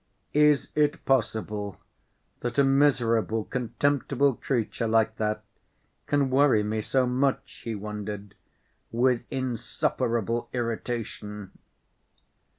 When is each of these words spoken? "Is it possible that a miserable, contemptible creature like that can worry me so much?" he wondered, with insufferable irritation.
"Is 0.33 0.69
it 0.73 1.05
possible 1.05 1.79
that 2.39 2.57
a 2.57 2.63
miserable, 2.63 3.43
contemptible 3.43 4.33
creature 4.33 4.87
like 4.87 5.17
that 5.17 5.43
can 6.07 6.31
worry 6.31 6.63
me 6.63 6.81
so 6.81 7.05
much?" 7.05 7.61
he 7.65 7.75
wondered, 7.75 8.33
with 8.91 9.21
insufferable 9.29 10.49
irritation. 10.53 11.51